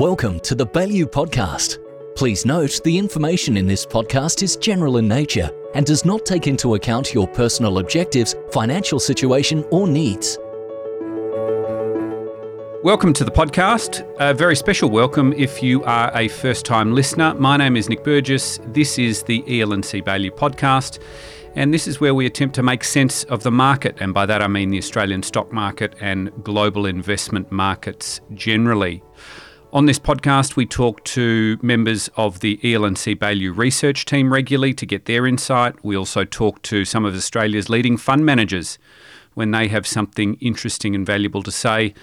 [0.00, 1.76] Welcome to the Baillieu Podcast.
[2.16, 6.46] Please note the information in this podcast is general in nature and does not take
[6.46, 10.38] into account your personal objectives, financial situation, or needs.
[12.82, 14.10] Welcome to the podcast.
[14.18, 17.34] A very special welcome if you are a first time listener.
[17.34, 18.58] My name is Nick Burgess.
[18.68, 20.98] This is the EL&C Podcast,
[21.56, 24.40] and this is where we attempt to make sense of the market, and by that
[24.40, 29.02] I mean the Australian stock market and global investment markets generally.
[29.72, 34.84] On this podcast, we talk to members of the EL&C Baillieu Research team regularly to
[34.84, 35.76] get their insight.
[35.84, 38.80] We also talk to some of Australia's leading fund managers
[39.34, 41.94] when they have something interesting and valuable to say.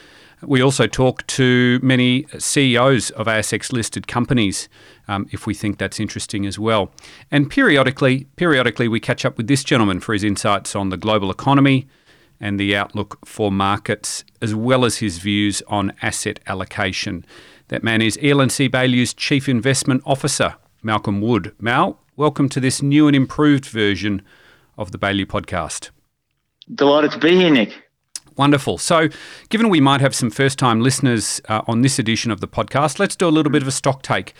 [0.41, 4.70] We also talk to many CEOs of ASX listed companies
[5.09, 6.93] um, if we think that's interesting as well.
[7.31, 11.29] And periodically, periodically we catch up with this gentleman for his insights on the global
[11.29, 11.85] economy
[12.40, 17.26] and the outlook for markets, as well as his views on asset allocation.
[17.70, 21.54] That man is EL&C Baillieu's Chief Investment Officer, Malcolm Wood.
[21.60, 24.21] Mal, welcome to this new and improved version
[24.77, 25.90] of the Baillieu Podcast.
[26.73, 27.73] Delighted to be here, Nick.
[28.38, 28.77] Wonderful.
[28.77, 29.10] So,
[29.49, 32.99] given we might have some first time listeners uh, on this edition of the podcast,
[32.99, 34.34] let's do a little bit of a stock take.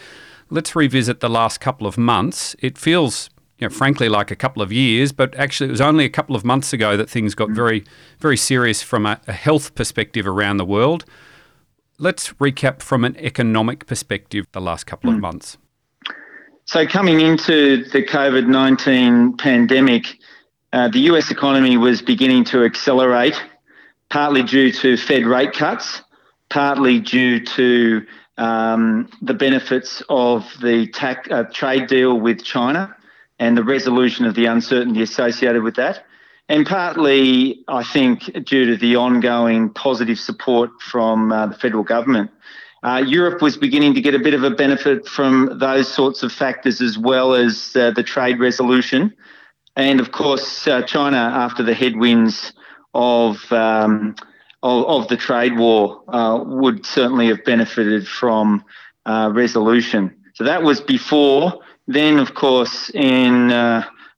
[0.50, 2.55] Let's revisit the last couple of months.
[2.59, 6.05] It feels, you know, frankly, like a couple of years, but actually, it was only
[6.05, 7.83] a couple of months ago that things got very,
[8.20, 11.03] very serious from a, a health perspective around the world.
[12.00, 15.22] Let's recap from an economic perspective the last couple of hmm.
[15.22, 15.58] months.
[16.66, 20.06] So, coming into the COVID 19 pandemic,
[20.73, 23.42] uh, the US economy was beginning to accelerate
[24.09, 26.02] partly due to Fed rate cuts,
[26.50, 28.06] partly due to
[28.38, 32.95] um, the benefits of the tax, uh, trade deal with China
[33.39, 36.06] and the resolution of the uncertainty associated with that,
[36.50, 42.31] and partly, I think, due to the ongoing positive support from uh, the federal government.
[42.84, 46.31] Uh, Europe was beginning to get a bit of a benefit from those sorts of
[46.31, 49.14] factors as well as uh, the trade resolution.
[49.76, 52.54] And of course, uh, China, after the headwinds
[52.94, 54.16] of um,
[54.64, 58.64] of, of, the trade war uh, would certainly have benefited from
[59.05, 60.16] uh, resolution.
[60.33, 61.61] So that was before.
[61.88, 63.52] Then, of course, in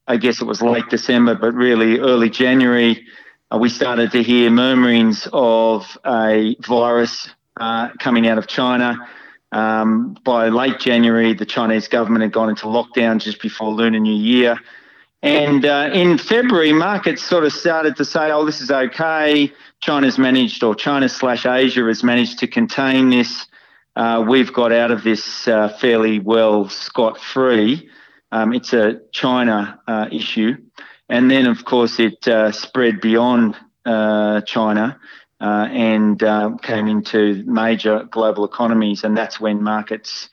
[0.10, 3.06] I guess it was late December, but really early January,
[3.54, 9.08] uh, we started to hear murmurings of a virus uh, coming out of China.
[9.52, 14.16] Um, by late January, the Chinese government had gone into lockdown just before Lunar New
[14.16, 14.58] Year.
[15.22, 19.54] And uh, in February, markets sort of started to say, oh, this is okay.
[19.80, 23.46] China's managed, or China slash Asia has managed to contain this.
[23.96, 27.88] Uh, we've got out of this uh, fairly well scot free.
[28.32, 30.58] Um, it's a China uh, issue.
[31.08, 35.00] And then, of course, it uh, spread beyond uh, China
[35.40, 36.20] and
[36.62, 39.04] came into major global economies.
[39.04, 40.30] And that's when markets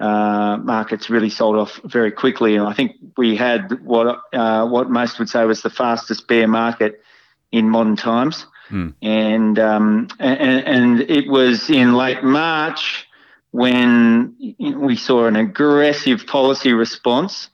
[0.00, 2.54] uh, markets really sold off very quickly.
[2.56, 6.46] And I think we had what uh, what most would say was the fastest bear
[6.46, 7.02] market
[7.50, 8.46] in modern times.
[8.70, 8.94] Mm.
[9.02, 13.07] And, um, and and it was in late March
[13.50, 17.48] when we saw an aggressive policy response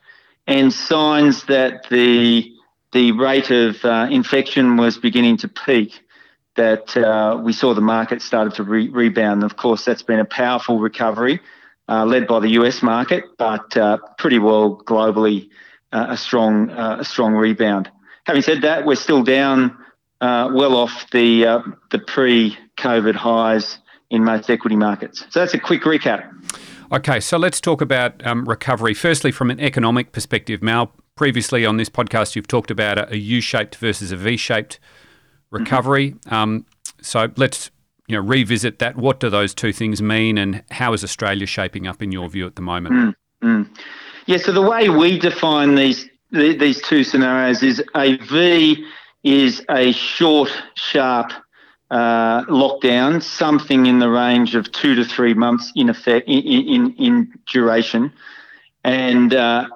[0.47, 2.51] and signs that the
[2.91, 6.01] the rate of uh, infection was beginning to peak.
[6.55, 9.43] That uh, we saw the market started to re- rebound.
[9.43, 11.41] Of course, that's been a powerful recovery
[11.89, 15.49] uh, led by the US market, but uh, pretty well globally
[15.91, 17.91] uh, a strong uh, a strong rebound.
[18.25, 19.77] Having said that, we're still down
[20.21, 23.79] well off the the pre-COVID highs
[24.09, 25.25] in most equity markets.
[25.29, 26.31] So that's a quick recap.
[26.91, 28.93] Okay, so let's talk about um, recovery.
[28.93, 30.91] Firstly, from an economic perspective, Mal.
[31.15, 34.79] Previously on this podcast, you've talked about a, a U-shaped versus a V-shaped
[35.49, 36.11] recovery.
[36.11, 36.33] Mm-hmm.
[36.33, 36.65] Um,
[37.01, 37.71] so let's
[38.07, 38.97] you know, revisit that.
[38.97, 42.45] What do those two things mean, and how is Australia shaping up in your view
[42.45, 43.15] at the moment?
[43.41, 43.69] Mm,
[44.25, 48.85] Yeah, so the way we define these these two scenarios is a V
[49.23, 51.31] is a short, sharp
[51.91, 56.93] uh, lockdown, something in the range of two to three months in effect in in,
[56.93, 58.11] in duration,
[58.83, 59.67] and uh,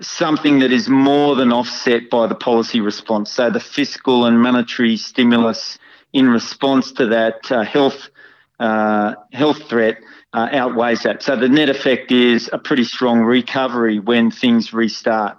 [0.00, 3.30] something that is more than offset by the policy response.
[3.30, 5.78] So the fiscal and monetary stimulus
[6.12, 8.08] in response to that uh, health
[8.60, 9.98] uh, health threat
[10.32, 11.22] uh, outweighs that.
[11.22, 15.38] So the net effect is a pretty strong recovery when things restart.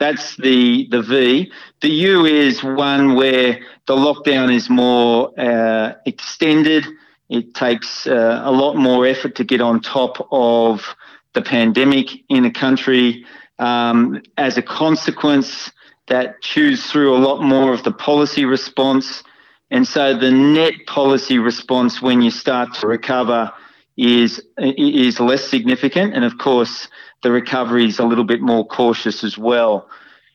[0.00, 1.52] That's the the V.
[1.80, 6.84] The U is one where the lockdown is more uh, extended.
[7.28, 10.96] It takes uh, a lot more effort to get on top of
[11.34, 13.24] the pandemic in a country.
[13.60, 15.70] Um, as a consequence,
[16.08, 19.22] that chews through a lot more of the policy response
[19.70, 23.52] and so the net policy response when you start to recover
[23.96, 26.88] is is less significant, and of course
[27.22, 29.88] the recovery is a little bit more cautious as well.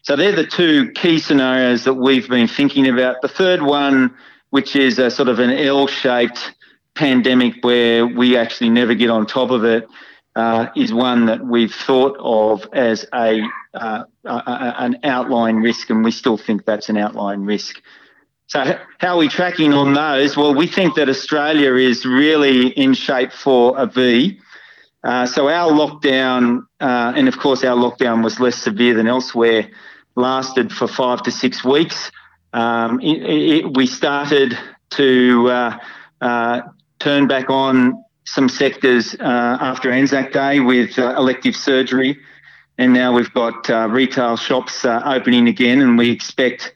[0.03, 3.21] So they're the two key scenarios that we've been thinking about.
[3.21, 4.15] The third one,
[4.51, 6.53] which is a sort of an L-shaped
[6.93, 9.87] pandemic where we actually never get on top of it,
[10.35, 13.41] uh, is one that we've thought of as a,
[13.73, 17.81] uh, an outline risk, and we still think that's an outline risk.
[18.47, 20.37] So how are we tracking on those?
[20.37, 24.39] Well, we think that Australia is really in shape for a V.
[25.05, 29.69] Uh, so our lockdown, uh, and of course our lockdown was less severe than elsewhere,
[30.15, 32.11] lasted for five to six weeks.
[32.53, 34.57] Um, it, it, we started
[34.91, 35.77] to uh,
[36.21, 36.61] uh
[36.97, 42.17] turn back on some sectors uh, after Anzac Day with elective surgery,
[42.79, 46.73] and now we've got retail shops opening again, and we expect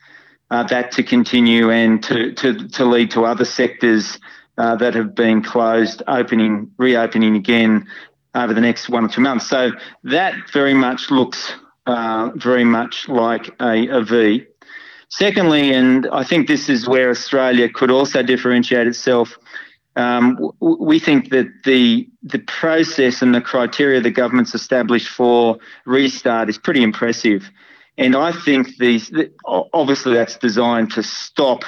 [0.52, 4.20] that to continue and to, to, to lead to other sectors
[4.60, 7.88] uh, that have been closed opening, reopening again
[8.36, 9.48] over the next one or two months.
[9.48, 9.72] So
[10.04, 11.54] that very much looks
[11.86, 14.46] uh, very much like a, a V.
[15.10, 19.38] Secondly, and I think this is where Australia could also differentiate itself.
[19.96, 26.48] Um, we think that the the process and the criteria the government's established for restart
[26.48, 27.50] is pretty impressive.
[27.98, 29.12] And I think these,
[29.46, 31.66] obviously, that's designed to stop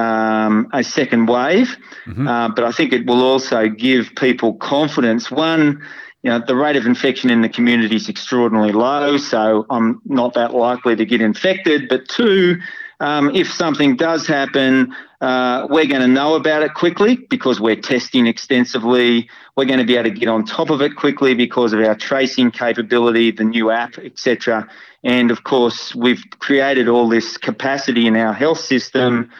[0.00, 1.76] um, a second wave,
[2.06, 2.26] mm-hmm.
[2.26, 5.30] uh, but I think it will also give people confidence.
[5.30, 5.82] One,
[6.22, 10.34] you know, the rate of infection in the community is extraordinarily low, so I'm not
[10.34, 11.88] that likely to get infected.
[11.88, 12.58] But two,
[13.00, 17.76] um, if something does happen, uh, we're going to know about it quickly because we're
[17.76, 19.28] testing extensively.
[19.56, 21.94] We're going to be able to get on top of it quickly because of our
[21.94, 24.68] tracing capability, the new app, etc.
[25.04, 29.30] And of course, we've created all this capacity in our health system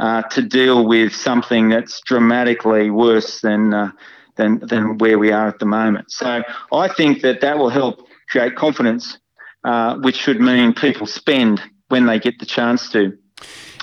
[0.00, 3.90] uh, to deal with something that's dramatically worse than, uh,
[4.36, 6.10] than, than where we are at the moment.
[6.10, 6.42] So
[6.72, 9.18] I think that that will help create confidence,
[9.62, 13.16] uh, which should mean people spend when they get the chance to.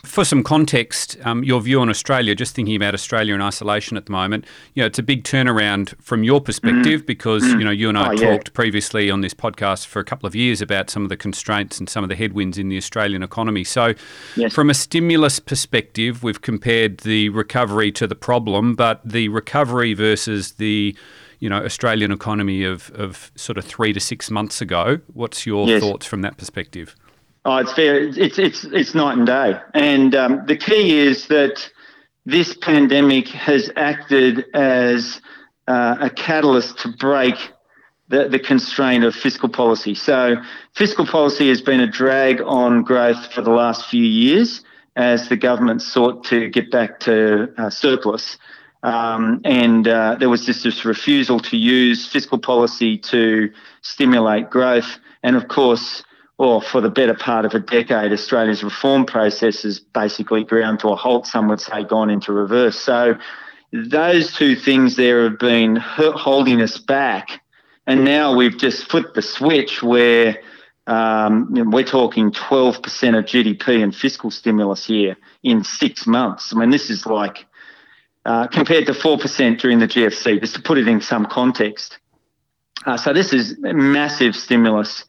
[0.08, 4.06] For some context, um, your view on Australia, just thinking about Australia in isolation at
[4.06, 7.06] the moment, you know, it's a big turnaround from your perspective mm.
[7.06, 7.60] because, mm.
[7.60, 8.54] you know, you and I oh, talked yeah.
[8.54, 11.90] previously on this podcast for a couple of years about some of the constraints and
[11.90, 13.64] some of the headwinds in the Australian economy.
[13.64, 13.94] So,
[14.36, 14.54] yes.
[14.54, 20.54] from a stimulus perspective, we've compared the recovery to the problem, but the recovery versus
[20.54, 20.96] the
[21.40, 25.00] you know Australian economy of, of sort of three to six months ago.
[25.14, 25.82] What's your yes.
[25.82, 26.96] thoughts from that perspective?
[27.50, 27.98] Oh, it's fair.
[27.98, 29.58] It's it's it's night and day.
[29.74, 31.72] And um, the key is that
[32.26, 35.22] this pandemic has acted as
[35.66, 37.36] uh, a catalyst to break
[38.10, 39.96] the, the constraint of fiscal policy.
[39.96, 40.36] So
[40.76, 44.62] fiscal policy has been a drag on growth for the last few years
[44.98, 48.38] as the government sought to get back to uh, surplus.
[48.84, 53.50] Um, and uh, there was just this refusal to use fiscal policy to
[53.84, 55.00] stimulate growth.
[55.24, 56.04] And of course,
[56.38, 60.90] or for the better part of a decade, Australia's reform process has basically ground to
[60.90, 62.80] a halt, some would say gone into reverse.
[62.80, 63.18] So
[63.74, 67.42] those two things there have been holding us back.
[67.88, 70.38] And now we've just flipped the switch where
[70.86, 76.54] um, we're talking 12% of GDP and fiscal stimulus here in six months.
[76.54, 77.46] I mean, this is like
[78.26, 81.98] uh, compared to 4% during the GFC, just to put it in some context.
[82.86, 85.04] Uh, so this is massive stimulus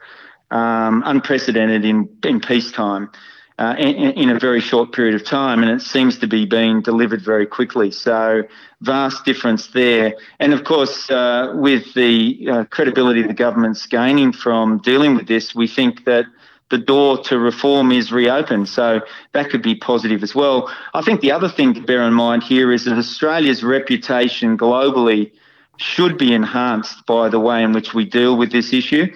[0.50, 3.10] um, unprecedented in, in peacetime
[3.58, 6.80] uh, in, in, a very short period of time, and it seems to be being
[6.80, 7.90] delivered very quickly.
[7.90, 8.44] So,
[8.82, 10.14] vast difference there.
[10.38, 15.56] And of course, uh, with the uh, credibility the government's gaining from dealing with this,
[15.56, 16.26] we think that
[16.70, 18.68] the door to reform is reopened.
[18.68, 19.00] So
[19.32, 20.72] that could be positive as well.
[20.94, 25.32] I think the other thing to bear in mind here is that Australia's reputation globally
[25.78, 29.06] should be enhanced by the way in which we deal with this issue.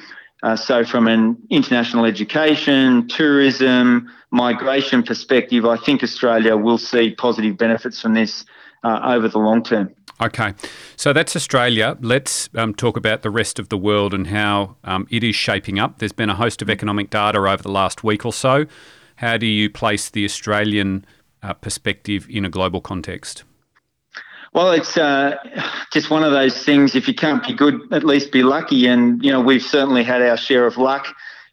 [0.42, 7.56] Uh, so, from an international education, tourism, migration perspective, I think Australia will see positive
[7.56, 8.44] benefits from this
[8.82, 9.94] uh, over the long term.
[10.20, 10.54] Okay,
[10.96, 11.96] so that's Australia.
[12.00, 15.78] Let's um, talk about the rest of the world and how um, it is shaping
[15.78, 15.98] up.
[15.98, 18.66] There's been a host of economic data over the last week or so.
[19.16, 21.04] How do you place the Australian
[21.42, 23.44] uh, perspective in a global context?
[24.54, 25.36] Well, it's uh,
[25.92, 26.94] just one of those things.
[26.94, 28.86] If you can't be good, at least be lucky.
[28.86, 31.06] And, you know, we've certainly had our share of luck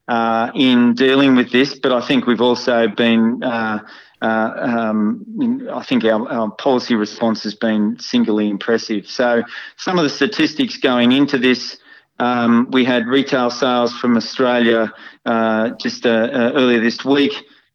[0.10, 3.80] uh, in dealing with this, but I think we've also been, uh,
[4.22, 5.26] uh um,
[5.72, 9.08] I think our, our, policy response has been singularly impressive.
[9.08, 9.44] So,
[9.78, 11.78] some of the statistics going into this.
[12.22, 14.92] Um, we had retail sales from Australia
[15.26, 17.32] uh, just uh, earlier this week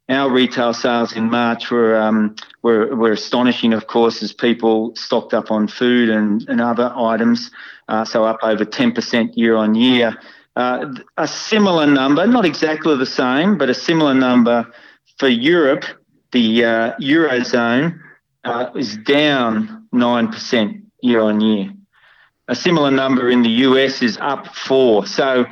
[0.09, 5.33] our retail sales in March were um, were, were astonishing, of course, as people stocked
[5.33, 7.51] up on food and, and other items,
[7.89, 10.17] uh, so up over 10% year on year.
[10.57, 14.67] Uh, a similar number, not exactly the same, but a similar number
[15.19, 15.85] for Europe,
[16.33, 17.99] the uh, Eurozone,
[18.45, 21.73] uh, is down 9% year on year.
[22.49, 25.47] A similar number in the US is up 4 So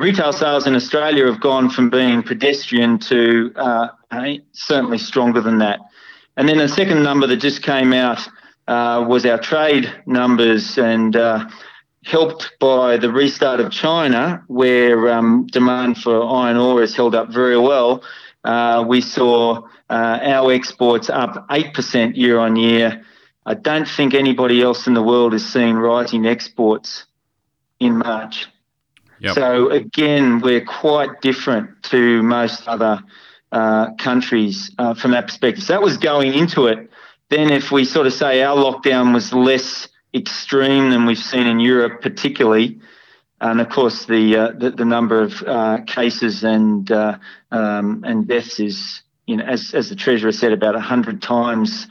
[0.00, 3.88] retail sales in Australia have gone from being pedestrian to uh,
[4.52, 5.78] certainly stronger than that.
[6.38, 8.26] And then the second number that just came out
[8.66, 11.46] uh, was our trade numbers and uh,
[12.02, 17.28] helped by the restart of China, where um, demand for iron ore has held up
[17.28, 18.02] very well.
[18.42, 23.04] Uh, we saw uh, our exports up 8% year on year.
[23.44, 27.04] I don't think anybody else in the world has seen rising exports
[27.80, 28.46] in March.
[29.20, 29.34] Yep.
[29.34, 33.02] So again, we're quite different to most other
[33.52, 35.64] uh, countries uh, from that perspective.
[35.64, 36.90] So that was going into it.
[37.28, 41.60] Then, if we sort of say our lockdown was less extreme than we've seen in
[41.60, 42.80] Europe, particularly,
[43.40, 47.18] and of course the uh, the, the, number of uh, cases and uh,
[47.52, 51.86] um, and deaths is, you know, as as the treasurer said, about hundred times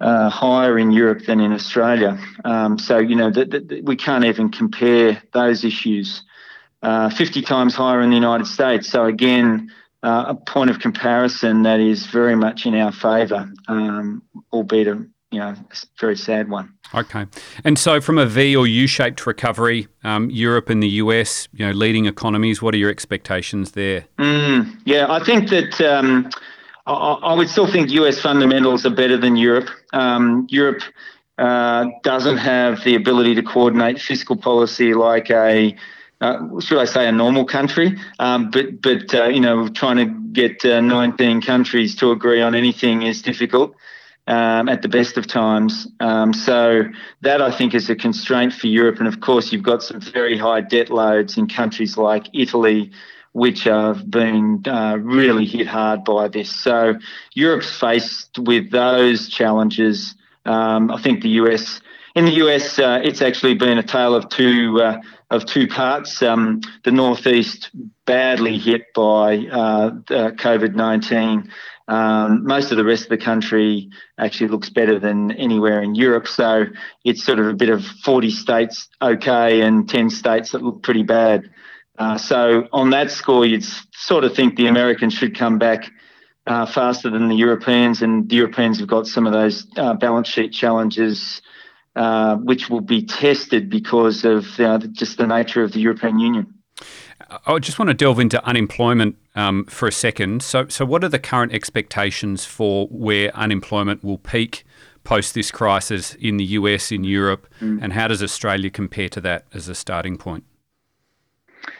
[0.00, 2.18] uh, higher in Europe than in Australia.
[2.44, 3.32] Um, so you know
[3.82, 6.22] we can't even compare those issues.
[6.82, 8.88] Uh, 50 times higher in the United States.
[8.88, 9.70] So again,
[10.02, 14.20] uh, a point of comparison that is very much in our favour, um,
[14.52, 15.54] albeit a you know
[16.00, 16.74] very sad one.
[16.92, 17.26] Okay,
[17.64, 21.72] and so from a V or U-shaped recovery, um, Europe and the US, you know,
[21.72, 22.60] leading economies.
[22.60, 24.06] What are your expectations there?
[24.18, 25.80] Mm, yeah, I think that.
[25.80, 26.30] Um,
[26.84, 29.70] I, I, would still think US fundamentals are better than Europe.
[29.92, 30.82] Um, Europe
[31.38, 35.76] uh, doesn't have the ability to coordinate fiscal policy like a
[36.22, 37.98] uh, should I say, a normal country.
[38.20, 42.54] Um, but but uh, you know, trying to get uh, 19 countries to agree on
[42.54, 43.74] anything is difficult
[44.28, 45.88] um, at the best of times.
[46.00, 46.84] Um, so
[47.22, 48.98] that I think is a constraint for Europe.
[49.00, 52.92] And of course, you've got some very high debt loads in countries like Italy.
[53.34, 56.54] Which have been uh, really hit hard by this.
[56.54, 56.96] So
[57.32, 60.14] Europe's faced with those challenges.
[60.44, 61.80] Um, I think the US
[62.14, 65.00] in the US, uh, it's actually been a tale of two uh,
[65.32, 66.22] of two parts.
[66.22, 67.70] Um, the northeast
[68.04, 71.50] badly hit by uh, COVID nineteen.
[71.88, 76.28] Um, most of the rest of the country actually looks better than anywhere in Europe.
[76.28, 76.66] So
[77.04, 81.02] it's sort of a bit of 40 states okay and 10 states that look pretty
[81.02, 81.50] bad.
[81.98, 85.90] Uh, so on that score, you'd sort of think the Americans should come back
[86.46, 90.28] uh, faster than the Europeans, and the Europeans have got some of those uh, balance
[90.28, 91.42] sheet challenges
[91.96, 96.54] uh, which will be tested because of uh, just the nature of the European Union.
[97.46, 100.42] I just want to delve into unemployment um, for a second.
[100.42, 104.64] So, so what are the current expectations for where unemployment will peak
[105.04, 107.82] post this crisis in the US, in Europe, mm.
[107.82, 110.44] and how does Australia compare to that as a starting point?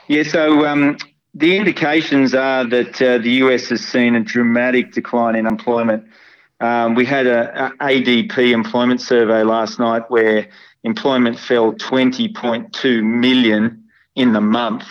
[0.09, 0.97] Yeah, so um,
[1.35, 6.05] the indications are that uh, the US has seen a dramatic decline in employment
[6.63, 10.49] um, we had a, a, ADP employment survey last night where
[10.85, 14.85] employment fell 20.2 million in the month.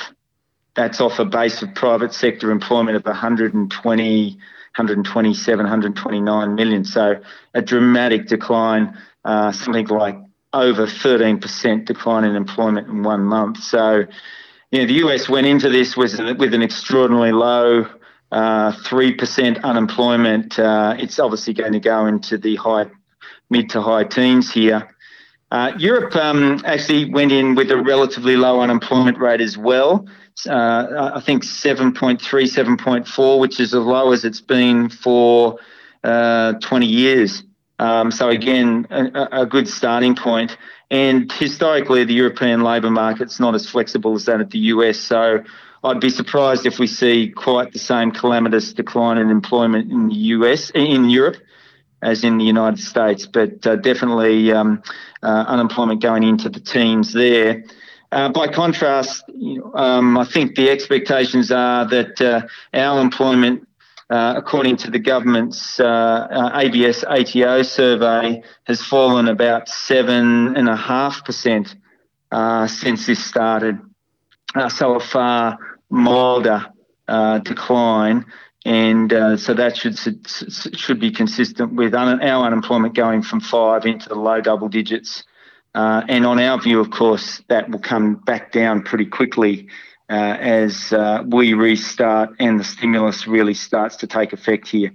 [0.75, 6.84] That's off a base of private sector employment of 120, 127, 129 million.
[6.84, 7.22] So
[7.54, 10.18] a dramatic decline, uh, something like
[10.51, 13.63] over 13% decline in employment in one month.
[13.63, 14.04] So,
[14.72, 17.88] you know, the US went into this with, with an extraordinarily low
[18.31, 20.57] uh, three percent unemployment.
[20.57, 22.85] Uh, it's obviously going to go into the high,
[23.50, 24.89] mid to high teens here.
[25.51, 30.07] Uh, Europe um, actually went in with a relatively low unemployment rate as well.
[30.50, 35.59] Uh, I think 7.3, 7.4, which is as low as it's been for
[36.05, 37.43] uh, 20 years.
[37.79, 40.55] Um, so again, a, a, good starting point.
[40.89, 45.00] And historically, the European labour market's not as flexible as that of the US.
[45.00, 45.43] So
[45.83, 50.15] I'd be surprised if we see quite the same calamitous decline in employment in the
[50.15, 51.38] US, in Europe,
[52.03, 54.83] as in the United States, but uh, definitely um,
[55.23, 57.63] uh, unemployment going into the teens there.
[58.11, 59.23] Uh, by contrast,
[59.73, 62.41] um, I think the expectations are that uh,
[62.73, 63.67] our employment,
[64.09, 70.75] uh, according to the government's uh, ABS ATO survey, has fallen about seven and a
[70.75, 71.75] half percent
[72.67, 73.79] since this started.
[74.69, 75.57] so far
[75.91, 76.65] milder
[77.07, 78.25] uh, decline,
[78.65, 79.98] and uh, so that should
[80.77, 85.24] should be consistent with our unemployment going from five into the low double digits.
[85.74, 89.69] Uh, and on our view, of course, that will come back down pretty quickly
[90.10, 90.93] as
[91.27, 94.91] we restart and the stimulus really starts to take effect here.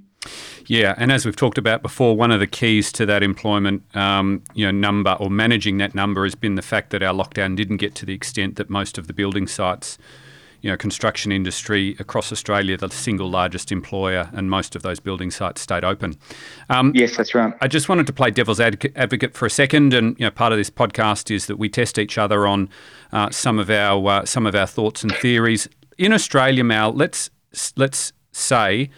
[0.67, 4.43] Yeah, and as we've talked about before, one of the keys to that employment, um,
[4.55, 7.77] you know, number or managing that number has been the fact that our lockdown didn't
[7.77, 9.97] get to the extent that most of the building sites,
[10.67, 15.31] you know, construction industry across Australia, the single largest employer, and most of those building
[15.31, 16.17] sites stayed open.
[16.69, 17.55] Um, yes, that's right.
[17.61, 20.59] I just wanted to play devil's advocate for a second, and you know, part of
[20.59, 22.69] this podcast is that we test each other on
[23.13, 25.69] uh, some of our uh, some of our thoughts and theories
[25.99, 26.65] in Australia.
[26.65, 27.31] Mal, let's
[27.77, 28.91] let's say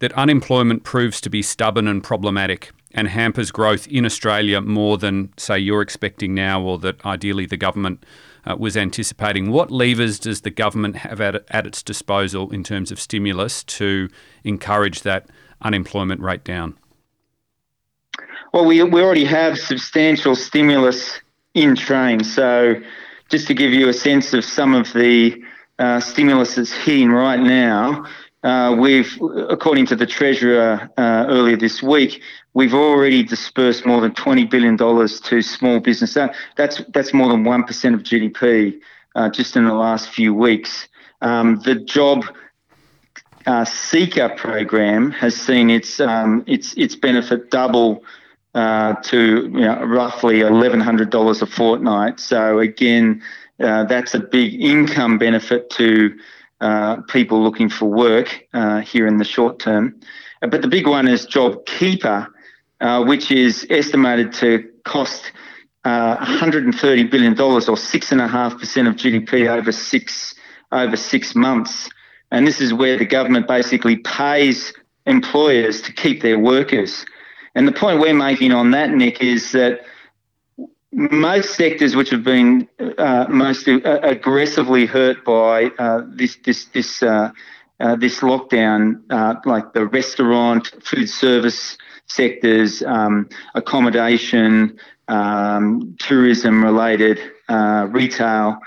[0.00, 5.32] that unemployment proves to be stubborn and problematic and hampers growth in Australia more than,
[5.36, 8.04] say, you're expecting now or that ideally the government
[8.46, 9.50] uh, was anticipating.
[9.50, 14.08] What levers does the government have at, at its disposal in terms of stimulus to
[14.44, 15.28] encourage that
[15.62, 16.76] unemployment rate down?
[18.52, 21.20] Well, we, we already have substantial stimulus
[21.54, 22.22] in train.
[22.22, 22.80] So,
[23.30, 25.42] just to give you a sense of some of the
[25.78, 28.06] uh, stimulus that's hitting right now,
[28.44, 32.22] uh, we've, according to the Treasurer uh, earlier this week,
[32.52, 36.12] we've already dispersed more than $20 billion to small business.
[36.12, 38.78] That, that's, that's more than 1% of GDP
[39.14, 40.88] uh, just in the last few weeks.
[41.22, 42.26] Um, the job
[43.46, 48.04] uh, seeker program has seen its, um, its, its benefit double
[48.54, 52.20] uh, to you know, roughly $1,100 a fortnight.
[52.20, 53.22] So, again,
[53.58, 56.14] uh, that's a big income benefit to
[56.64, 60.00] uh, people looking for work uh, here in the short term.
[60.40, 62.26] Uh, but the big one is JobKeeper,
[62.80, 65.30] uh, which is estimated to cost
[65.84, 70.34] $130 billion or 6.5% of GDP over six,
[70.72, 71.90] over six months.
[72.30, 74.72] And this is where the government basically pays
[75.04, 77.04] employers to keep their workers.
[77.54, 79.82] And the point we're making on that, Nick, is that
[80.94, 87.02] most sectors which have been uh, most uh, aggressively hurt by uh, this this this
[87.02, 87.30] uh,
[87.80, 97.18] uh this lockdown, uh, like the restaurant, food service sectors, um, accommodation, um, tourism-related
[97.90, 98.58] retail.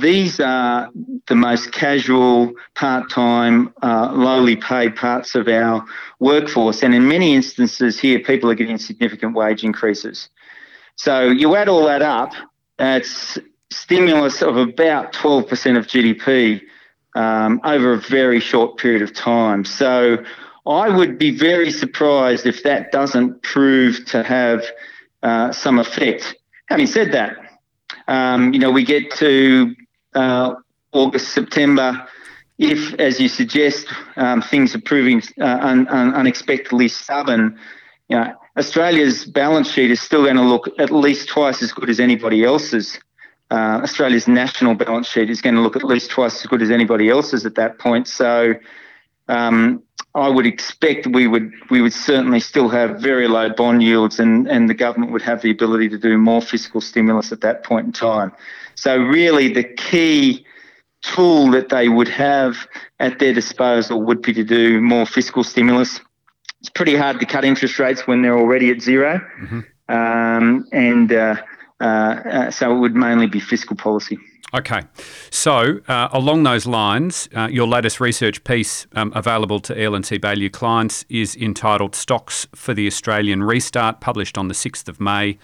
[0.00, 0.90] these are
[1.28, 5.84] the most casual, part-time, lowly paid parts of our
[6.18, 10.28] workforce, and in many instances here, people are getting significant wage increases.
[10.98, 12.32] So you add all that up,
[12.78, 13.38] it's
[13.70, 16.60] stimulus of about 12% of GDP
[17.14, 19.64] um, over a very short period of time.
[19.64, 20.24] So
[20.66, 24.64] I would be very surprised if that doesn't prove to have
[25.22, 26.34] uh, some effect.
[26.68, 27.36] Having said that,
[28.08, 29.76] um, you know, we get to
[30.16, 30.54] uh,
[30.90, 32.08] August, September.
[32.58, 37.56] If, as you suggest, um, things are proving uh, un- un- unexpectedly stubborn,
[38.08, 41.88] you know, Australia's balance sheet is still going to look at least twice as good
[41.88, 42.98] as anybody else's.
[43.50, 46.70] Uh, Australia's national balance sheet is going to look at least twice as good as
[46.70, 48.08] anybody else's at that point.
[48.08, 48.54] So
[49.28, 49.82] um,
[50.14, 54.48] I would expect we would we would certainly still have very low bond yields, and
[54.48, 57.86] and the government would have the ability to do more fiscal stimulus at that point
[57.86, 58.32] in time.
[58.74, 60.44] So really, the key
[61.02, 62.66] tool that they would have
[62.98, 66.00] at their disposal would be to do more fiscal stimulus
[66.60, 69.60] it's pretty hard to cut interest rates when they're already at 0 mm-hmm.
[69.88, 71.36] um, and uh,
[71.80, 74.18] uh, uh, so it would mainly be fiscal policy.
[74.54, 74.80] Okay,
[75.30, 80.18] so uh, along those lines, uh, your latest research piece um, available to E.L.N.C.
[80.18, 85.38] Baillieu clients is entitled "Stocks for the Australian Restart," published on the sixth of May.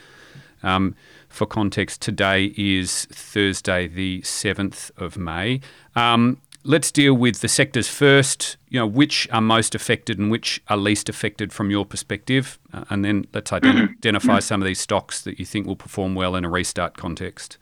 [0.62, 0.96] Um,
[1.28, 5.60] for context, today is Thursday, the seventh of May.
[5.94, 8.56] Um, let's deal with the sectors first.
[8.68, 12.84] You know, which are most affected and which are least affected from your perspective, uh,
[12.90, 16.44] and then let's identify some of these stocks that you think will perform well in
[16.44, 17.58] a restart context.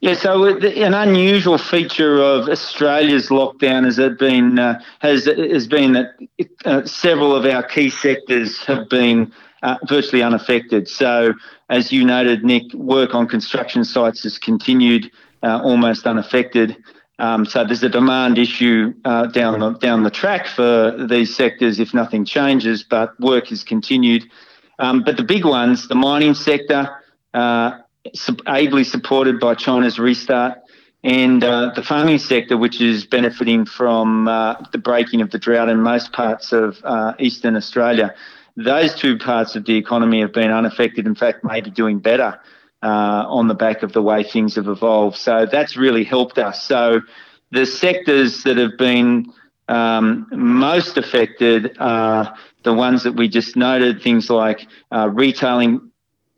[0.00, 6.14] Yeah, so an unusual feature of Australia's lockdown has been uh, has has been that
[6.64, 9.30] uh, several of our key sectors have been
[9.62, 10.88] uh, virtually unaffected.
[10.88, 11.34] So,
[11.68, 15.10] as you noted, Nick, work on construction sites has continued
[15.42, 16.82] uh, almost unaffected.
[17.20, 21.78] Um, so there's a demand issue uh, down the, down the track for these sectors
[21.78, 24.24] if nothing changes, but work is continued.
[24.78, 26.88] Um, but the big ones, the mining sector,
[27.34, 27.78] uh,
[28.46, 30.58] ably supported by China's restart,
[31.04, 35.68] and uh, the farming sector, which is benefiting from uh, the breaking of the drought
[35.68, 38.14] in most parts of uh, eastern Australia.
[38.56, 41.06] Those two parts of the economy have been unaffected.
[41.06, 42.40] In fact, maybe doing better
[42.88, 45.16] on the back of the way things have evolved.
[45.16, 46.62] So that's really helped us.
[46.62, 47.00] So
[47.50, 49.32] the sectors that have been
[49.68, 55.90] um, most affected are the ones that we just noted, things like uh, retailing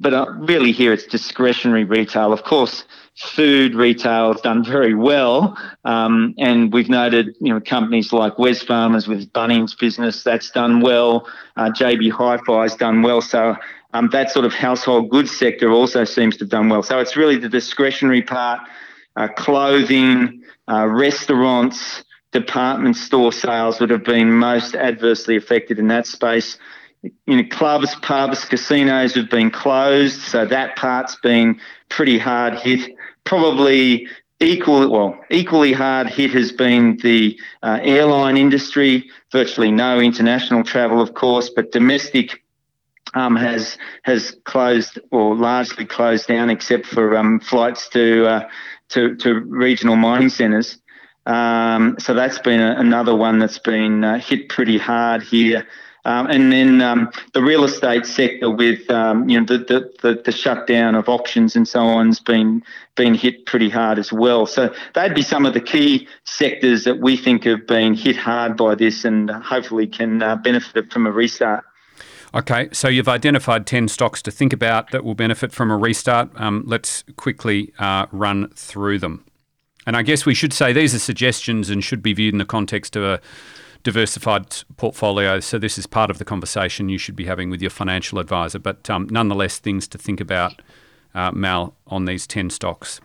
[0.02, 2.32] but uh, really here it's discretionary retail.
[2.32, 8.12] Of course, food retail has done very well, um, and we've noted you know companies
[8.12, 11.28] like Wesfarmers with Bunnings business that's done well.
[11.56, 13.20] Uh, JB Hi-Fi has done well.
[13.20, 13.54] So
[13.92, 16.82] um, that sort of household goods sector also seems to have done well.
[16.82, 18.60] So it's really the discretionary part,
[19.16, 26.06] uh, clothing, uh, restaurants, department store sales would have been most adversely affected in that
[26.06, 26.58] space.
[27.26, 32.96] You know, clubs, pubs, casinos have been closed, so that part's been pretty hard hit.
[33.24, 34.08] Probably
[34.40, 39.10] equal, well, equally hard hit has been the uh, airline industry.
[39.30, 42.41] Virtually no international travel, of course, but domestic
[43.14, 48.48] um, has has closed or largely closed down, except for um, flights to, uh,
[48.90, 50.78] to to regional mining centres.
[51.26, 55.66] Um, so that's been a, another one that's been uh, hit pretty hard here.
[56.04, 60.22] Um, and then um, the real estate sector with um, you know the, the, the,
[60.24, 62.64] the, shutdown of auctions and so on has been
[62.96, 64.44] been hit pretty hard as well.
[64.46, 68.56] So they'd be some of the key sectors that we think have been hit hard
[68.56, 71.64] by this and hopefully can uh, benefit from a restart.
[72.34, 76.30] Okay, so you've identified 10 stocks to think about that will benefit from a restart.
[76.36, 79.24] Um, let's quickly uh, run through them.
[79.86, 82.46] And I guess we should say these are suggestions and should be viewed in the
[82.46, 83.20] context of a
[83.82, 84.46] diversified
[84.78, 85.40] portfolio.
[85.40, 88.58] So this is part of the conversation you should be having with your financial advisor.
[88.58, 90.62] But um, nonetheless, things to think about,
[91.14, 93.00] uh, Mal, on these 10 stocks.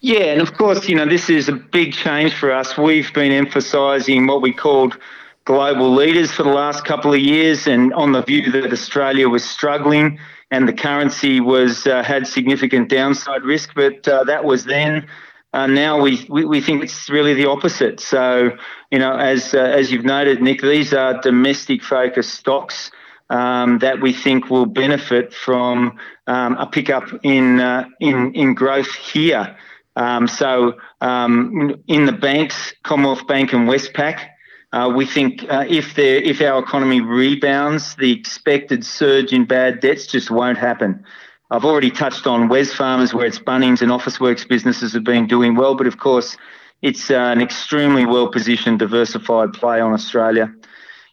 [0.00, 2.78] Yeah, and of course, you know, this is a big change for us.
[2.78, 4.96] We've been emphasising what we called
[5.46, 9.44] global leaders for the last couple of years and on the view that Australia was
[9.48, 10.18] struggling
[10.50, 15.06] and the currency was uh, had significant downside risk, but uh, that was then.
[15.52, 18.00] Uh, now we, we, we think it's really the opposite.
[18.00, 18.50] So,
[18.90, 22.90] you know, as uh, as you've noted, Nick, these are domestic focused stocks
[23.30, 28.92] um, that we think will benefit from um, a pickup in uh, in in growth
[28.92, 29.56] here.
[29.94, 34.35] Um, so, um, in the banks, Commonwealth Bank and Westpac.
[34.76, 40.06] Uh, we think uh, if if our economy rebounds, the expected surge in bad debts
[40.06, 41.02] just won't happen.
[41.50, 45.76] I've already touched on Wesfarmers, where its Bunnings and Officeworks businesses have been doing well,
[45.76, 46.36] but of course,
[46.82, 50.52] it's uh, an extremely well positioned, diversified play on Australia.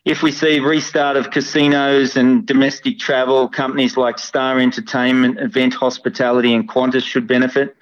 [0.04, 6.54] If we see restart of casinos and domestic travel, companies like Star Entertainment, Event Hospitality,
[6.54, 7.78] and Qantas should benefit.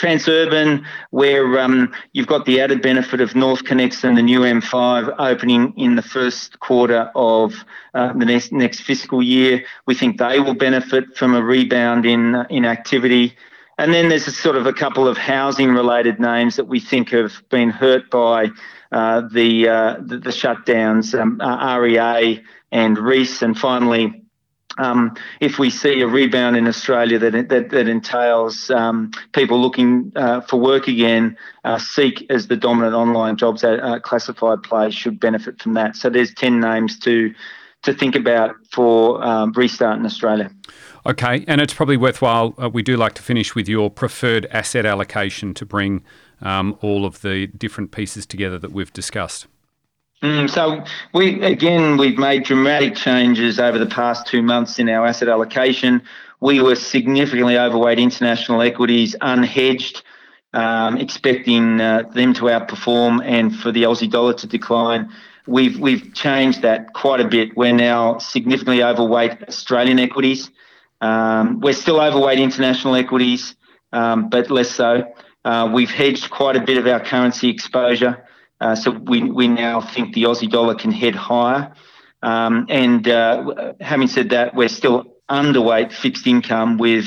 [0.00, 5.74] Transurban, where um, you've got the added benefit of NorthConnex and the new M5 opening
[5.76, 7.54] in the first quarter of
[7.92, 9.62] uh, the next, next fiscal year.
[9.86, 13.36] We think they will benefit from a rebound in, in activity.
[13.76, 17.10] And then there's a sort of a couple of housing related names that we think
[17.10, 18.48] have been hurt by
[18.92, 24.19] uh, the, uh, the, the shutdowns, um, uh, REA and Reece, and finally
[24.80, 30.12] um, if we see a rebound in Australia that that, that entails um, people looking
[30.16, 35.20] uh, for work again, uh, Seek as the dominant online jobs uh, classified play should
[35.20, 35.96] benefit from that.
[35.96, 37.34] So there's ten names to
[37.82, 40.50] to think about for um, restart in Australia.
[41.06, 42.54] Okay, and it's probably worthwhile.
[42.62, 46.02] Uh, we do like to finish with your preferred asset allocation to bring
[46.42, 49.46] um, all of the different pieces together that we've discussed.
[50.22, 55.06] Mm, so we again we've made dramatic changes over the past two months in our
[55.06, 56.02] asset allocation.
[56.40, 60.02] We were significantly overweight international equities, unhedged,
[60.52, 65.10] um, expecting uh, them to outperform and for the Aussie dollar to decline.
[65.46, 67.56] We've we've changed that quite a bit.
[67.56, 70.50] We're now significantly overweight Australian equities.
[71.00, 73.54] Um, we're still overweight international equities,
[73.94, 75.10] um, but less so.
[75.46, 78.22] Uh, we've hedged quite a bit of our currency exposure.
[78.60, 81.72] Uh, so we, now think the Aussie dollar can head higher.
[82.22, 87.06] Um, and uh, having said that, we're still underweight fixed income with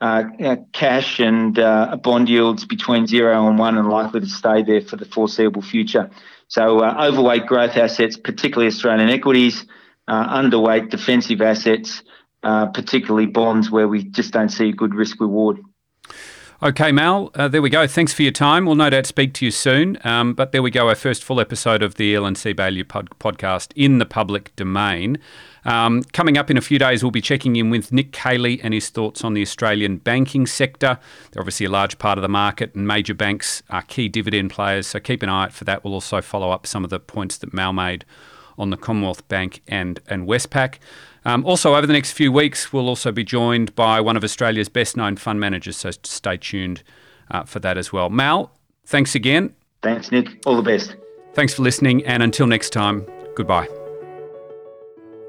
[0.00, 0.24] uh,
[0.72, 1.54] cash and
[2.02, 6.10] bond yields between zero and one and likely to stay there for the foreseeable future.
[6.48, 9.66] So overweight growth assets, particularly Australian equities,
[10.08, 12.02] underweight defensive assets,
[12.42, 15.60] particularly bonds where we just don't see a good risk reward.
[16.60, 17.86] Okay, Mal, uh, there we go.
[17.86, 18.66] Thanks for your time.
[18.66, 19.96] We'll no doubt speak to you soon.
[20.02, 23.70] Um, but there we go, our first full episode of the LNC Baillieu pod- podcast
[23.76, 25.18] in the public domain.
[25.64, 28.74] Um, coming up in a few days, we'll be checking in with Nick Caley and
[28.74, 30.98] his thoughts on the Australian banking sector.
[31.30, 34.88] They're obviously a large part of the market, and major banks are key dividend players.
[34.88, 35.84] So keep an eye out for that.
[35.84, 38.04] We'll also follow up some of the points that Mal made
[38.58, 40.78] on the Commonwealth Bank and, and Westpac.
[41.28, 44.70] Um, also, over the next few weeks, we'll also be joined by one of Australia's
[44.70, 46.82] best known fund managers, so stay tuned
[47.30, 48.08] uh, for that as well.
[48.08, 48.50] Mal,
[48.86, 49.54] thanks again.
[49.82, 50.26] Thanks, Nick.
[50.46, 50.96] All the best.
[51.34, 53.68] Thanks for listening, and until next time, goodbye.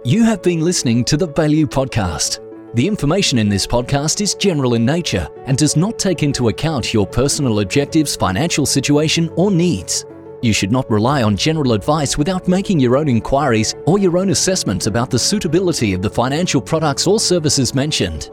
[0.05, 2.39] You have been listening to the Baillieu Podcast.
[2.75, 6.93] The information in this podcast is general in nature and does not take into account
[6.93, 10.05] your personal objectives, financial situation, or needs.
[10.41, 14.29] You should not rely on general advice without making your own inquiries or your own
[14.29, 18.29] assessment about the suitability of the financial products or services mentioned.